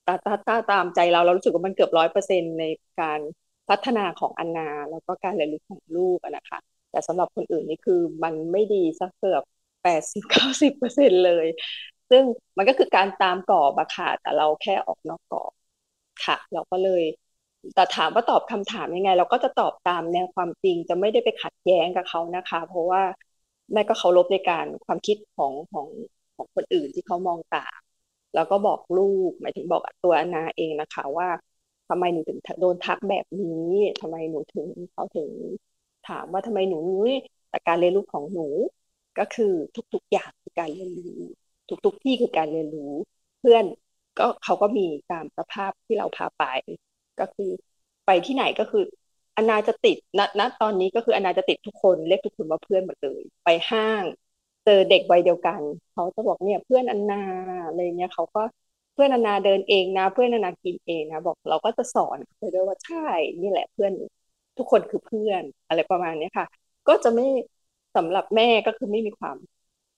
[0.06, 2.64] ตาตาตาตามใจเราเรารู้สึกว่ามันเกือบร้อยเปอร์เซ็นใน
[3.00, 3.20] การ
[3.68, 6.58] พัฒนาของอันนา แล้วก็การเรียนรู้ของลูกนะคะ
[6.90, 9.42] แต่สำหรับคนอื่นนี่คือมันไม่ดีสักเกือบ
[9.82, 11.46] แปดสิบเก้าสิบเปอร์เซ็นเลย
[12.10, 12.24] ซึ่ง
[12.56, 15.52] มันก็คือการตามกรอบอะค่ะแต่เราแค่ออกนอกกรอบ
[16.24, 17.02] ค่ะ เราก็เลย
[17.74, 23.02] แต่ถามว่าตอบคำถามยังไง เราก็จะตอบตามแนวความจริงจะไม่ได้ไปขัดแย้งกับเขานะคะ เพราะว่า
[23.72, 25.88] แม่ก็เคารพในการความคิดของของ
[26.36, 27.78] ของคนอื่นที่เขามองต่าง
[28.34, 31.28] แล้วก็บอกลูกหมายถึงบอกตัวอนาเองนะคะ ว่า
[31.88, 33.50] ทำไมหนูถึงโดนทักแบบนี้
[34.00, 35.30] ทำไมหนูถึงเขาถึง
[36.08, 37.14] ถามว่าทำไมหนูนี้
[37.48, 38.46] แต่การเรียนรู้ของหนู
[39.18, 39.52] ก็คือ
[39.94, 41.20] ทุกๆอย่างคือการเรียนรู้
[41.68, 42.92] ทุกๆที่คือการเรียนรู้
[43.38, 43.64] เพื่อน
[44.18, 46.42] ก็เขาก็มีตามสภาพที่เราพาไป
[47.20, 47.50] ก็คือ
[48.06, 48.84] ไปที่ไหนก็คือ
[49.36, 54.04] อนาจะติดณณตอนนี้ก็คืออนาจะติดทุกคนเรียกทุกคนว่าเพื่อนหมดเลย ไปห้าง
[54.64, 55.60] เจอเด็กวัยเดียวกัน
[55.92, 57.16] เขาจะบอกเนี่ยเพื่อนอนา
[57.66, 58.40] อะไรเงี้ยเขาก็
[58.94, 62.96] เพื่อนอนาเดินเองนะ เพื่อนอนากินเองนะบอกเราก็จะสอนไปด้วยว่าใช่
[63.40, 63.92] นี่แหละเพื่อน
[64.56, 66.46] ทุกคนคือเพื่อนอะไรประมาณนี้ค่ะ
[66.86, 67.24] ก็จะไม่
[67.96, 69.36] สำหรับแม่ก็คือไม่มีความ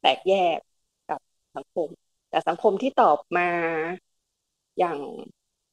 [0.00, 0.58] แตกแยก
[1.06, 1.20] กับ
[1.54, 1.88] สังคม
[2.28, 3.42] แต่สังคมที่ตอบมา
[4.78, 4.98] อย่าง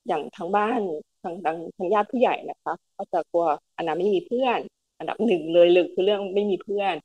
[0.07, 0.81] อย่างทางบ้าน
[1.21, 3.45] ทางทางทางญาติผู้ใหญ่นะคะก็จะกลัว
[3.77, 4.59] อันนาไม่มีเพื่อน
[4.97, 6.95] อันดับหนึ่งเลยเลยคือเรื่องไม่มีเพื่อน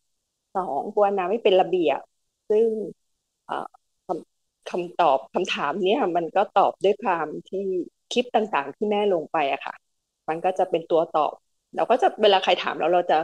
[0.55, 2.01] สองกลัวน้ำไม่เป็นระเบียบ
[2.49, 2.69] ซึ่ง
[4.07, 7.65] คำคำตอบคำถามเนี้ยมันก็ตอบด้วยความที่
[8.13, 9.75] คลิปต่างๆ ที่แม่ลงไปอะค่ะ
[10.29, 11.33] มันก็จะเป็นตัวตอบ
[11.77, 13.19] เราก็จะเวลาใครถามเราเราจะ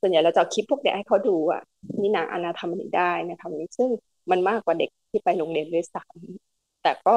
[0.00, 1.62] ส่วนใหญ่เราจะคลิปพวกเด็กให้เขาดูอะ
[2.02, 3.90] นี่นะอนาทำนี้ได้นะทำนี้ซึ่ง
[4.30, 7.14] มันมากกว่าเด็กที่ไปโรงเรียนด้วยซ้ำแต่ก็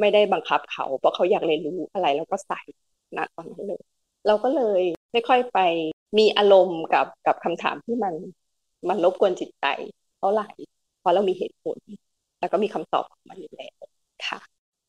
[0.00, 2.60] ไม่ได้บังคับเขา เพราะเขาอยากเรียนรู้อะไรเราก็ใส่
[3.16, 3.80] นะตอนนั้นเลย
[4.26, 5.58] เราก็เลยไม่ค่อยไป
[6.18, 8.14] มีอารมณ์กับกับคำถามที่มัน
[8.88, 9.66] มันรบกวนจิตใจ
[10.18, 10.48] เท่าไหร่
[10.98, 11.78] เพราะเรามีเหตุผล
[12.40, 13.78] แล้วก็มีคำตอบของมันอยู่แล้ว
[14.28, 14.38] ค่ะ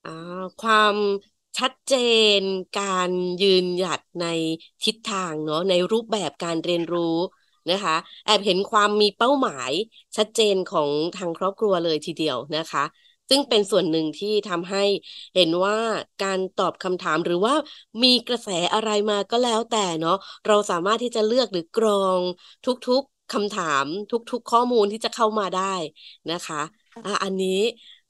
[0.04, 0.12] อ่า
[0.62, 0.96] ความ
[1.58, 1.94] ชัดเจ
[2.39, 2.41] น
[2.76, 4.26] การยืนหยัดใน
[4.84, 7.18] ทิศทางเนาะในรูปแบบการเรียนรู้
[7.72, 9.72] นะคะ แอบเห็นความมีเป้าหมาย
[10.18, 12.84] ชัดเจนของทางครอบครัวเลยทีเดียวนะคะ
[13.30, 14.84] ซึ่งเป็นส่วนหนึ่งที่ทำให้
[15.36, 15.78] เห็นว่า
[16.24, 17.54] การตอบคำถามหรือว่า
[18.04, 22.22] มีกระแสอะไรมาก็แล้วแต่เนาะเราสามารถที่จะเลือกหรือกรอง
[22.66, 25.76] ทุกๆคำถามทุกๆ ข้อมูลที่จะเข้ามาได้
[26.32, 26.62] นะคะ
[27.06, 27.60] อะอันนี้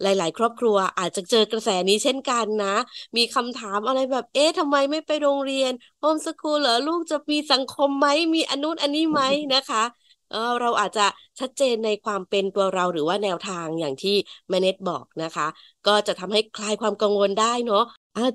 [0.02, 2.76] หลาย ๆ ครอบครัวอาจจะเจอกระแสนี้เช่นกันนะ
[3.18, 9.22] มีคำถามอะไรแบบ เอ๊ะทำไมไม่ไปโรงเรียนโฮมสกูลเหรอลูกจะมีสังคมไหมมีอนุนอันนี้ไหม
[9.54, 9.84] นะคะ
[10.30, 11.06] เออเราอาจจะ
[11.40, 14.16] ชัดเจนในความเป็นตัวเราหรือว่าแนวทางอย่างที่
[14.50, 15.48] แมเนตบอกนะคะ
[15.88, 17.84] ก็จะทำให้คลายความกังวลได้เนาะ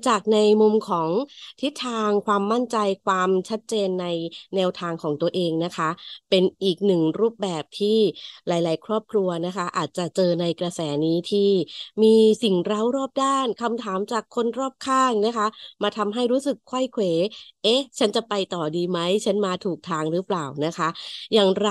[0.07, 1.09] จากในมุมของ
[1.61, 4.05] ทิศทางความมั่นใจความชัดเจนใน
[4.55, 5.89] แนวทางของตัวเองนะคะ
[6.29, 7.97] เป็นอีกหนึ่งรูปแบบที่
[8.47, 11.49] หลาย ๆ ครอบครัวนะคะ อาจจะเจอในกระแสนี้ที่
[12.03, 15.47] มีสิ่งเร้ารอบด้านคำถามจากคนรอบข้างนะคะ
[15.83, 17.03] มาทำให้รู้สึกไข้เขว
[17.63, 20.89] เอ๊ะ ฉันจะไปต่อดีไหม ฉันมาถูกทางหรือเปล่านะคะ
[21.33, 21.69] อย่างไร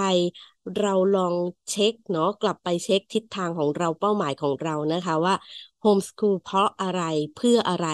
[0.80, 1.34] เราลอง
[1.70, 5.34] เช็คเนาะกลับไปเช็คทิศทางของเราเป้าหมายของเรานะคะว่า
[5.80, 7.02] โฮมสคูลเพราะอะไร
[7.36, 7.88] เพื่ออะไร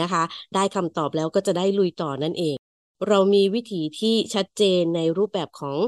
[0.00, 0.22] นะคะ
[0.54, 2.56] ได้คำตอบแล้วก็จะได้ลุยต่อนั่นเอง
[3.08, 5.78] เรามีวิธีที่ชัดเจนในรูปแบบของ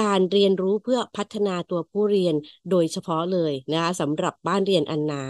[0.00, 2.34] การเรียนรู้เพื่อพัฒนาตัวผู้เรียน
[2.70, 5.22] โดยเฉพาะเลยนะคะสำหรับบ้านเรียนอันนา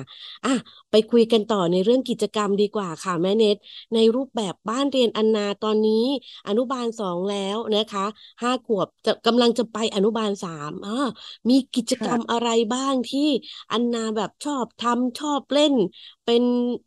[0.44, 0.54] อะ
[0.90, 3.56] ไปคุยกันต่อในเรื่องกิจกรรมดีกว่าค่ะแม่เนต
[3.94, 6.06] ในรูปแบบบ้านเรียนอันนาตอนนี้
[6.48, 8.06] อนุบาลสองแล้วนะคะ
[8.42, 11.08] ห้าขวบจะกำลังจะไปอนุบาลสามอ่า
[11.50, 13.28] มีกิจกรรมอะไรบ้างที่
[13.72, 15.74] อันนาแบบชอบทำชอบเล่น
[16.26, 16.42] เป็น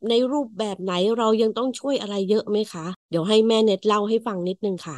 [0.09, 4.97] ในรูปแบบไหนเรายังต้องช่วยอะไรเยอะไหมคะ เดี๋ยวให้แม่เน็ตเล่าให้ฟังนิดนึงค่ะ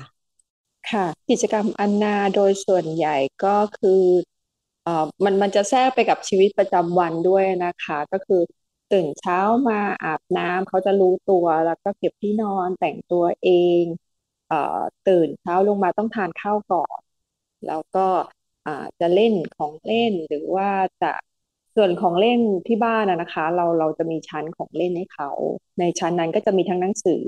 [0.85, 4.03] ค่ะ กิจกรรมอันนาโดยส่วนใหญ่ก็คือ
[4.83, 8.41] เอ่อมันมันจะแทรกไปกับชีวิตประจำวันด้วยนะคะ ก็คือ
[8.89, 13.49] ตื่นเช้ามาอาบน้ำเขาจะรู้ตัวแล้วก็เก็บที่นอนแต่งตัวเอ
[13.81, 13.83] ง
[14.47, 17.01] เอ่อตื่นเช้าลงมาต้องทานข้าวก่อน
[17.65, 17.99] แล้วก็
[18.65, 20.67] อ่าจะเล่นของเล่นหรือว่า
[20.99, 21.07] จะ
[21.79, 25.29] ส่วนของเล่นที่บ้านนะคะ เราเราจะมีชั้นของเล่นให้เขา
[25.79, 27.23] ในชั้นนั้นก็จะมีทั้งหนังสือ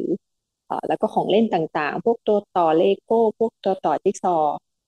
[0.88, 4.38] แล้วก็ของเล่นต่างๆ พวกตัวต่อเลโก้ พวกตัวต่อจิ๊กซอ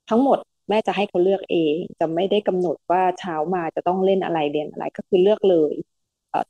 [0.09, 0.37] ทั้งหมด
[0.69, 5.73] แม่จะให้เขาเลือกเอง จะไม่ได้กำหนดว่าเช้ามาจะต้องเล่นอะไรเรียนอะไรก็คือเลือกเลย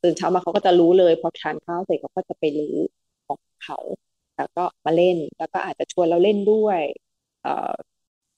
[0.01, 2.77] ตื่นเช้ามาเขาก็จะรู้เลยพอทานข้าวเสร็จเขาก็จะไปรื้อ
[3.27, 3.77] ของเขา
[4.37, 6.81] แล้วก็มาเล่นแล้วก็อาจจะชวนเราเล่นด้วย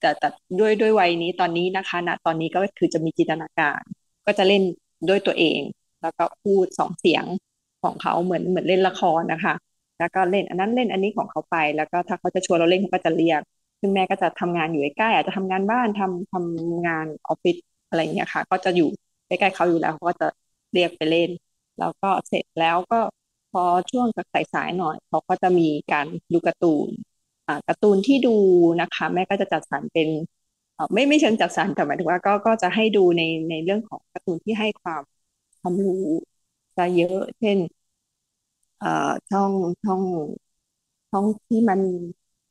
[0.00, 3.82] แต่แต่ด้วยด้วยวัยนี้ตอนนี้นะคะณตอนนี้ก็คือจะมีจินตนาการ
[4.26, 4.62] ก็จะเล่น
[5.08, 5.60] ด้วยตัวเอง
[6.02, 7.24] แล้วก็พูดสองเสียง
[7.82, 9.54] ของเขาเหมือนเหมือนเล่นละครนะคะ
[9.98, 13.40] แล้วก็เล่นอันนั้นเล่นอันนี้ของเขาไป แล้วก็ถ้าเขาจะชวนเราเล่นเขาก็จะเรียก
[13.80, 17.56] ซึ่งแม่ก็จะทำงานอยู่ใกล้อาจจะทำงานบ้านทำทำงานออฟฟิศ
[17.88, 18.88] อะไรเงี้ยค่ะ ก็จะอยู่
[19.26, 20.26] ใกล้ๆเขาอยู่แล้วเขาก็จะ
[20.72, 21.30] เรียกไปเล่น
[21.78, 23.00] แล้วก็เสร็จแล้วก็
[23.50, 24.06] พอช่วง
[24.54, 26.88] สายๆหน่อย เขาก็จะมีการดูการ์ตูน
[27.46, 28.36] อ่าการ์ตูนที่ดู
[28.80, 30.08] นะคะ แม่ก็จะจัดสรรเป็น
[30.94, 35.02] ไม่ไม่เชิงจัดสรรแต่หมายถึงว่าก็ก็จะให้ดูในในเรื่องของการ์ตูนที่ให้ความ
[35.60, 36.04] ความรู้
[36.76, 37.58] จะเยอะ เช่น
[38.78, 40.02] เอ่อช่องช่อง
[41.10, 41.80] ช่องที่มัน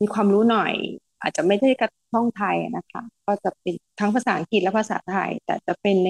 [0.02, 0.74] มีความรู้หน่อย
[1.22, 6.10] อาจจะไม่ได้กระช่องไทยนะคะ ก็จะเป็นทั้งภาษาอังกฤษและภาษาไทย แต่จะเป็นใน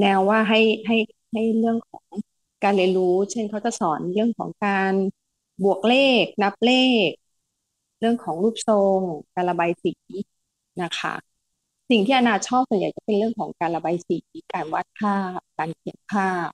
[0.00, 0.96] แนวว่าให้ให้
[1.32, 2.06] ให้เรื่องของ
[2.62, 4.92] การเรียนรู้ เช่นเขาจะสอนเรื่องของการ
[5.62, 6.70] บวกเลข นับเล
[7.08, 7.10] ข
[7.98, 9.02] เรื่องของรูปทรง
[9.34, 9.90] การระบายสี
[10.82, 11.14] นะคะ
[11.90, 14.18] สิ่งที่อนาชอบส่วนใหญ่จะเป็นเรื่องของการระบายสี
[14.52, 16.50] การวาดภาพ การเขียนภาพ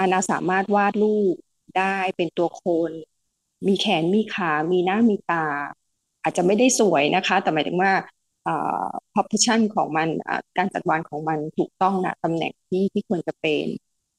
[0.00, 1.36] อานาสามารถวาดรูป
[1.78, 2.92] ได้เป็นตัวคน
[3.66, 5.46] มีแขนมีขา มีหน้ามีตา
[6.22, 7.92] อาจจะไม่ได้สวยนะคะ แต่หมายถึงว่า
[9.12, 10.08] proportion ของมัน
[10.56, 13.66] การจัดวางของมันถูกต้องนะตำแหน่งที่ที่ควรจะเป็น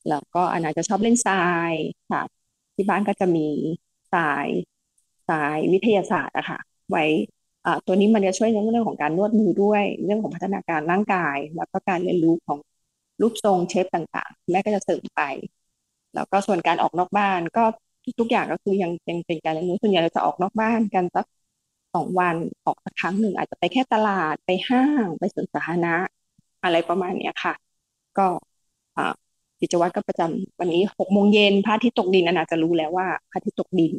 [0.09, 1.35] แล้วก็อนาจะชอบเล่นทรา
[1.71, 1.73] ย
[2.11, 2.21] ค่ะ
[2.75, 3.47] ที่บ้านก็จะมี
[4.13, 4.47] ทราย
[5.27, 7.03] ทรายวิทยาศาสตร์อะค่ะไว้
[7.85, 12.59] ตัวนี้มันจะช่วยในเรื่องของการนวดมือด้วย เรื่องของพัฒนาการร่างกาย แล้วก็การเรียนรู้ของ
[13.21, 15.21] รูปทรงเชฟต่างๆ แม่ก็จะเสริมไป
[16.13, 17.63] แล้วก็ส่วนการออกนอกบ้านก็
[18.19, 21.25] ทุกอย่างก็คือยังยังเป็นการเรียนรู้ส่วนใหญ่เราจะออกนอกบ้านกันสัก
[21.93, 25.95] สองวันออกสักครั้งหนึ่งอาจจะไปแค่ตลาดไปห้างไปสวนสาธารณะ
[26.63, 27.53] อะไรประมาณนี้ค่ะ
[28.17, 28.27] ก็
[29.61, 33.93] กิจวัตรก็ประจำวันนี้หกโมงเย็นพระอาทิตย์ตกดินอนาจะรู้แล้วว่าพระอาทิตย์ตกดิน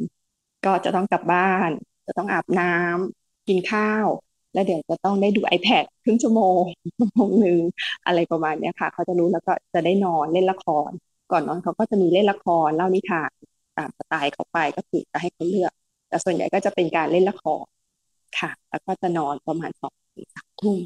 [0.65, 1.69] ก็จะต้องกลับบ้าน
[2.07, 3.20] จะต้องอาบน้ำ
[3.51, 4.07] กินข้าว
[4.53, 6.61] แล้วเดี๋ยวจะต้องได้ดู iPad ครึ่งชั่วโมง
[6.97, 7.59] ชั่วโมงหนึ่ง
[8.05, 10.91] อะไรประมาณนี้ค่ะ เขาจะรู้แล้วก็จะได้นอนเล่นละคร
[11.31, 13.31] ก่อนนอนเขาก็จะมีเล่นละครเล่านิทาน
[13.77, 15.71] ตามสไตล์เขาไปก็คือจะให้เขาเลือก
[16.07, 17.63] แต่ส่วนใหญ่ก็จะเป็นการเล่นละคร
[18.39, 20.77] ค่ะ แล้วก็จะนอนประมาณสองถึงสามทุ่ม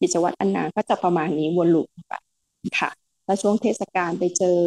[0.00, 2.14] กิจวัตรอันนาก็จะประมาณนี้วนลูปไป
[2.80, 2.90] ค่ะ
[3.24, 4.58] แล้วช่วงเทศกาลไปเจอ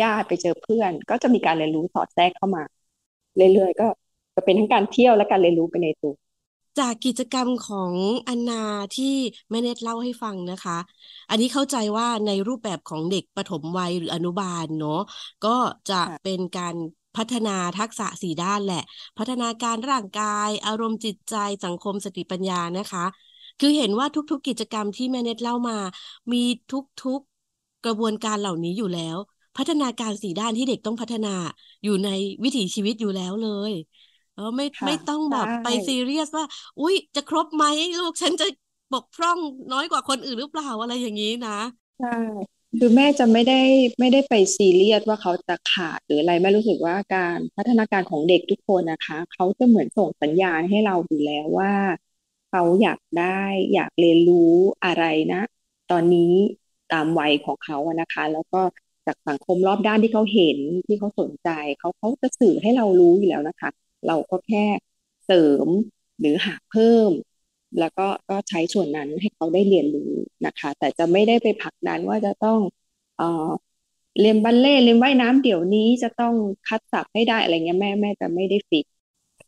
[0.00, 2.62] ญาติไปเจอเพื่อน ก็จะมีการเรียนรู้สอดแทรกเข้ามา
[3.36, 3.86] เรื่อยๆก็
[4.34, 6.14] จะเป็นทั้งการเที่ยวและการเรียนรู้ไปในตัว
[6.78, 7.94] จากกิจกรรมของ
[8.28, 8.62] อันนา
[8.96, 9.14] ที่
[9.50, 10.78] แม่เนตเล่าให้ฟังนะคะ
[11.30, 15.00] อันนี้เข้าใจว่าในรูปแบบของเด็กปฐมวัยหรืออนุบาลเนาะ
[15.42, 15.56] ก็
[15.90, 16.74] จะเป็นการ
[17.16, 18.82] พัฒนาทักษะสี่ด้านแหละ
[19.18, 23.04] พัฒนาการร่างกาย อารมณ์จิตใจสังคมสติปัญญานะคะ
[23.60, 25.78] คือเห็นว่าทุกๆกิจกรรมที่แม่เนตเล่ามา
[26.32, 29.16] มีทุกๆกระบวนการเหล่านี้อยู่แล้ว
[29.56, 31.28] พัฒนาการสี่ด้านที่เด็กต้องพัฒนา
[31.84, 32.08] อยู่ใน
[32.44, 33.72] วิถีชีวิตอยู่แล้วเลย
[34.42, 36.44] ออไม่ไม่ต้องแบบไปซีเรียสว่า
[36.78, 37.64] อุ้ยจะครบไหม
[37.98, 38.46] ลูกฉันจะ
[38.92, 39.38] บกพร่อง
[39.72, 41.50] น้อยกว่าคนอื่นหรือเปล่าอะไรอย่างนี้นะ
[41.98, 42.08] ใช่
[42.78, 43.60] คือแม่จะไม่ได้
[44.00, 51.72] ไม่ได้ไปซีเรียสว่าเขาจะขาดหรืออะไรแม่รู้สึกว่าการพัฒนาการของเด็กทุกคนนะคะ เขาจะเหมือนส่งสัญญาณให้เราอยู่แล้วว่า
[52.50, 53.42] เขาอยากได้
[53.74, 54.52] อยากเรียนรู้
[54.84, 55.40] อะไรนะ
[55.90, 56.32] ตอนนี้
[56.92, 58.60] ตามวัยของเขาอะนะคะ แล้วก็
[59.06, 63.70] จากสังคมรอบด้านที่เขาเห็นที่เขาสนใจ เขาเขาจะสื่อให้เรารู้อยู่แล้วนะคะ
[64.06, 64.64] เราก็แค่
[65.24, 65.68] เสริม
[66.20, 67.10] หรือหาเพิ่ม
[67.78, 70.10] แล้วก็ก็ใช้ส่วนนั้นให้เขาได้เรียนรู้
[70.46, 72.58] นะคะ แต่จะไม่ได้ไปผลักดันว่าจะต้อง
[73.16, 73.48] เอ่อ
[74.20, 76.34] เรียนบัลเล่เรียนว่ายน้ำเดี๋ยวนี้จะต้อง
[76.68, 78.84] คัดศัพท์ให้ได้อะไรเงี้ยแม่แม่จะไม่ได้ฟิก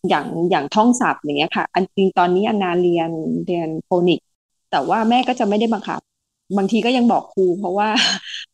[0.08, 3.10] อย่างอย่างท่องศัพท์อย่างเงี้ยค่ะ อันจริงตอนนี้อนนาเรียน
[3.46, 4.20] เรียนโฟนิก
[4.70, 6.00] แต่ว่าแม่ก็จะไม่ได้บังคับ
[6.56, 7.88] บางทีก็ยังบอกครูเพราะว่า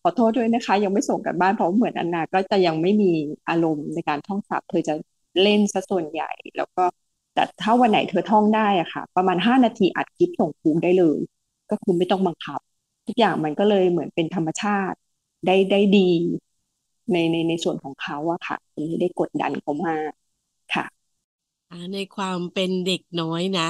[0.03, 3.11] ขอโทษด้วยนะคะ ยังไม่ส่งกันบ้านเพราะเหมือนอนนาก็จะยังไม่มี
[3.49, 4.95] อารมณ์ในการท่องศัพท์เธอจะ
[5.43, 6.85] เล่นซะส่วนใหญ่ แล้วก็
[7.35, 11.19] แต่ถ้าวันไหนเธอท่องได้อะค่ะ ประมาณห้านาทีอัดคลิปส่งครูได้เลย
[11.71, 12.61] ก็คือไม่ต้องบังคับ
[13.07, 14.99] ทุกอย่างมันก็เลยเหมือนเป็นธรรมชาติ
[15.47, 16.11] ได้ได้ดี
[17.13, 20.13] ในในในส่วนของเขาอะค่ะไม่ได้กดดันเขามาก
[20.75, 20.85] ค่ะ
[21.93, 23.63] ในความเป็นเด็กน้อยนะ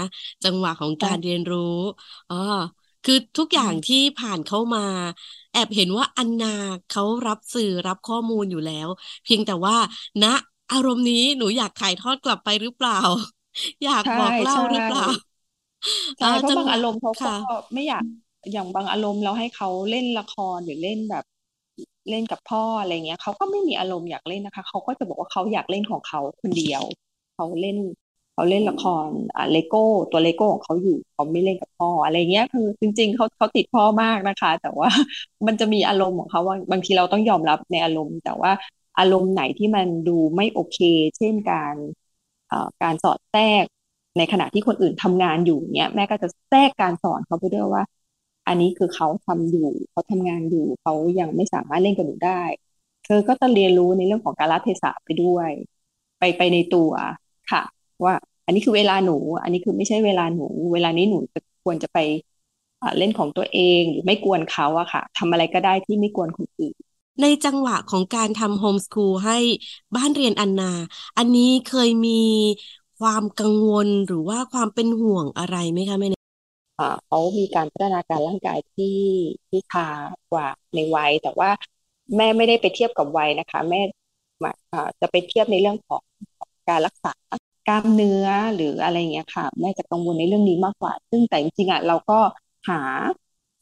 [0.44, 1.60] จังหวะของการเรียนรู้
[2.28, 2.36] อ๋อ
[3.04, 4.80] คือทุกอย่างที่ผ่านเข้ามา
[5.52, 6.48] แอบเห็นว่าอันนา
[6.88, 8.88] เขารับสื่อรับข้อมูลอยู่แล้ว
[9.24, 9.76] เพียงแต่ว่า
[10.22, 10.32] ณนะ
[10.72, 12.98] อารมณ์นี้หนูอยากถ่ายทอดกลับไปหรือเปล่า
[13.84, 15.04] อยากบอกเล่าหรือเปล่า
[16.18, 17.28] ใช่เพราะบางอารมณ์เขาก็
[17.74, 18.04] ไม่อยาก
[18.52, 21.24] อย่างบางอารมณ์เราให้เขาเล่นละครหรือเล่นแบบ
[22.08, 26.82] เล่นกับพ่ออะไรเงี้ยเขาก็ไม่มีอารมณ์อยากเล่นนะคะเขาก็จะบอกว่าเขาอยากเล่นของเขาคนเดียว
[27.34, 27.76] เขาเล่น
[28.32, 29.78] เขาเล่นละครอ่าเลโก้
[30.10, 34.88] ตัวเลโก้ของเขาอยู่เขาไม่เล่นกับพ่ออะไรเงี้ยคือ จริง ๆเขาเขาติดพ่อมากนะคะ แต่ว่า
[35.46, 38.50] มันจะมีอารมณ์ของเขาว่าบางทีเราต้องยอมรับในอารมณ์ แต่ว่า
[38.98, 40.78] อารมณ์ไหนที่มันดูไม่โอเค
[41.16, 41.76] เช่นการ
[42.82, 43.64] การสอดแทรก
[44.18, 47.84] ในขณะที่คนอื่นทำงานอยู่เนี่ยแม่ก็จะแทรกการสอนเขาไปด้วยว่า
[48.46, 52.42] อันนี้คือเขาทำอยู่เขาทำงานอยู่เขายังไม่สามารถเล่นกับหนูได้
[53.04, 55.50] เธอก็จะเรียนรู้ในเรื่องของการละเทศะไปด้วย
[56.18, 56.90] ไปไปในตัว
[57.50, 57.62] ค่ะ
[58.04, 58.14] ว่า
[58.46, 61.18] อันนี้คือเวลาหนู อันนี้คือไม่ใช่เวลาหนู เวลานี้หนู
[61.64, 61.98] ควรจะไป
[62.98, 66.76] เล่นของตัวเองหรือไม่กวนเขาอะค่ะทำอะไรก็ได้ที่ไม่กวนคนอื่น
[67.22, 69.38] ในจังหวะของการทำโฮมสคูลให้
[69.96, 70.72] บ้านเรียนอันนา
[71.16, 72.10] อันนี้เคยมี
[72.98, 76.22] ความกังวลหรือว่าความเป็นห่วงอะไรไหมคะแม่เนี่ย
[77.06, 78.86] เขามีการพัฒนาการร่างกายที่
[79.48, 79.86] ที่ช้า
[80.32, 81.50] กว่าในวัย แต่ว่า
[82.16, 83.80] แม่ไม่ได้ไปเทียบกับวัยนะคะ แม่
[85.00, 86.02] จะไปเทียบในเรื่องของ
[86.68, 87.12] การรักษา
[87.68, 92.18] กล้ามเนื้อหรืออะไรเงี้ยค่ะ แม่จะกังวลในเรื่องนี้มากกว่า ซึ่งแต่จริงๆอะเราก็
[92.68, 92.80] หา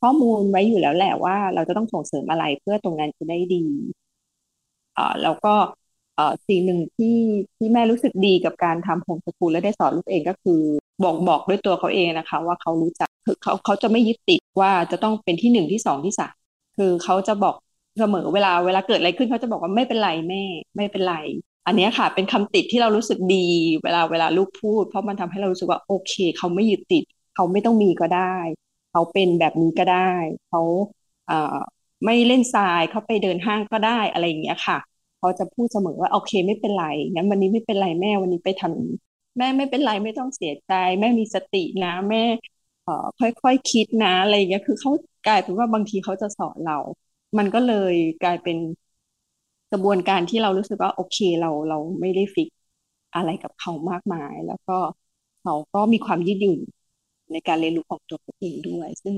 [0.00, 3.64] ข้อมูลไว้อยู่แล้วแหละว่า เราจะต้องส่งเสริมอะไรเพื่อตรงนั้นจะได้ดี
[4.96, 5.54] อ่าแล้วก็
[6.14, 7.16] เอ่อสิ่งหนึ่งที่
[7.56, 10.60] ที่แม่รู้สึกดีกับการทำโฮมสกูลและได้สอนลูกเองก็คือ
[11.02, 16.34] บอกบอกด้วยตัวเขาเองนะคะ ว่าเขารู้จักคือเขาเขาจะไม่ยึดติดว่าจะต้องเป็นที่หนึ่งที่สองที่สาม
[16.76, 17.54] คือเขาจะบอก
[17.98, 20.42] เสมอเวลาเวลาเกิดอะไรขึ้นเขาจะบอกว่าไม่เป็นไรแม่
[20.76, 21.14] ไม่เป็นไร
[21.66, 23.46] อันนี้ค่ะ เป็นคำติดที่เรารู้สึกดี
[23.82, 28.36] เวลาเวลาลูกพูด เพราะมันทำให้เรารู้สึกว่าโอเค เขาไม่ยึดติด เขาไม่ต้องมีก็ได้
[28.98, 29.96] เขาเป็นแบบนี้ก็ได้
[30.48, 30.60] เขา
[31.26, 31.34] เอ่อ
[32.04, 34.78] ไม่เล่นทรายเขาไปเดินห้างก็ได้อะไรอย่างเงี้ยค่ะ
[35.18, 36.82] เขาจะพูดเสมอว่าโอเคไม่เป็นไร
[37.14, 42.18] งั้นวันนี้ไม่เป็นไรแม่วันนี้ไปทำแม่ไม่เป็นไรไม่ต้องเสียใจ แม่มีสตินะแม่
[42.82, 44.90] เอ่อค่อยๆคคิดนะอะไรอย่างเงี้ยคือเขา
[45.24, 46.74] กลายเป็นว่าบางทีเขาจะสอนเรา
[47.38, 48.56] มันก็เลยกลายเป็น
[49.70, 52.48] กระบวนการที่เรารู้สึกว่าโอเคเราเราไม่ได้ฟิก
[53.14, 54.78] อะไรกับเขามากมาย แล้วก็
[55.40, 56.60] เขาก็มีความยืดหยุ่น
[57.32, 59.16] ในการเรียนรู้ของตัวเองด้วย ซึ่ง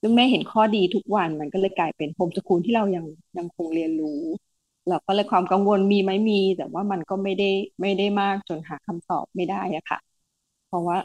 [0.00, 3.04] ซึ่งแม่เห็นข้อดีทุกวันมันก็เลยกลายเป็นโฮมสกูลที่เรายัง
[3.38, 4.20] ยังคงเรียนรู้
[4.88, 7.44] เราก็เลยความกังวลมีไหมมี แต่ว่ามันก็ไม่ได้
[7.80, 9.98] ไม่ได้มากจนหาคำตอบไม่ได้อะค่ะ
[10.66, 10.96] เพราะว่า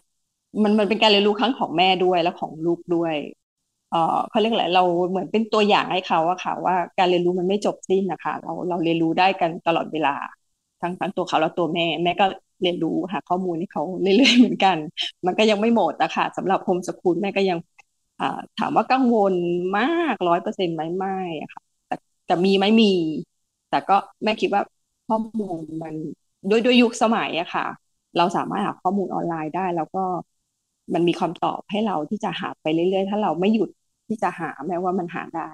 [0.63, 3.15] มันมันเป็นการเรียนรู้ครั้งของแม่ด้วยแล้วของลูกด้วย
[3.89, 3.97] เออ
[4.29, 10.09] เขาเรียกอะไรเราเหมือนเป็นตัวอย่างให้เขาอะค่ะ ว่าการเรียนรู้มันไม่จบสิ้นนะคะ เราเราเรียนรู้ได้กันตลอดเวลา
[10.81, 12.25] ทั้งทั้งตัวเขาแล้วตัวแม่ แม่ก็
[12.61, 14.77] เรียนรู้หาข้อมูลให้เขาเรื่อยๆเหมือนกัน
[15.25, 17.57] มันก็ยังไม่หมดอะค่ะสำหรับโฮมสคูลแม่ก็ยัง
[18.57, 19.33] ถามว่ากังวล
[19.77, 22.85] มากร้อยเปอร์เซ็นต์ไหมไม่อะค่ะแต่แต่มีไหมมี
[23.69, 24.61] แต่ก็แม่คิดว่า
[25.07, 25.95] ข้อมูลมัน
[26.49, 27.65] ด้วยด้วยยุคสมัยอะค่ะ
[28.17, 29.99] เราสามารถหาข้อมูลออนไลน์ได้ แล้วก็
[30.93, 33.69] มันมีคำตอบให้เราที่จะหาไปเรื่อยๆ ถ้าเราไม่หยุด
[34.07, 35.49] ที่จะหาแม้ว่ามันหาได้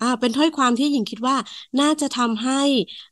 [0.00, 1.36] อ่าเป็นถ้อยความที่หญิงคิดว่า
[1.80, 2.60] น่าจะทำให้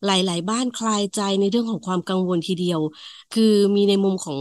[0.05, 2.81] หลาย ๆ บ้านคลายใจในเรื่องของความกังวลทีเดียว
[3.35, 4.41] คือมีในมุมของ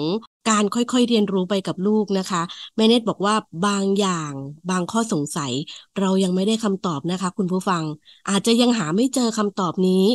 [0.50, 2.42] การค่อยๆเรียนรู้ไปกับลูกนะคะ
[2.76, 4.34] แม่เนตบอกว่าบางอย่าง
[4.70, 5.52] บางข้อสงสัย
[6.00, 7.84] เรายังไม่ได้คำตอบนะคะ คุณผู้ฟัง
[8.30, 10.06] อาจจะยังหาไม่เจอคำตอบนี้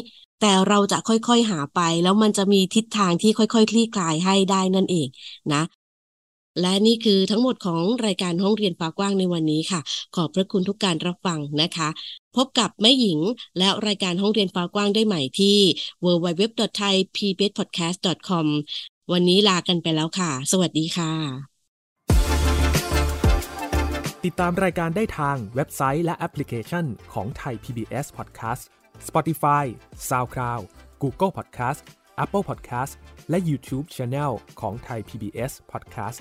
[0.41, 5.09] แต่เราจะค่อยๆหาไป แล้วมันจะมีทิศทางที่ค่อยๆคลี่คลายให้ได้นั่นเอง
[5.53, 5.63] นะ
[6.61, 9.81] และนี่คือทั้งหมดของรายการห้องเรียนฟ้ากว้างในวันนี้ค่ะ
[10.17, 11.89] ขอบพระคุณทุกการรับฟังนะคะ
[12.37, 13.19] พบกับแม่หญิง
[13.59, 15.59] และรายการห้องเรียนฟ้ากว้างได้ใหม่ที่
[16.05, 18.47] www.thaipbspodcast.com
[19.13, 21.13] วันนี้ลากันไปแล้วค่ะ สวัสดีค่ะ
[24.25, 28.63] ติดตามรายการได้ทางเว็บไซต์และแอปพลิเคชันของไทย PBS Podcast
[29.09, 29.65] Spotify
[30.09, 30.63] SoundCloud
[31.03, 31.81] Google Podcast
[32.25, 32.93] Apple Podcast
[33.31, 36.21] และ YouTube Channel ของไทย PBS Podcast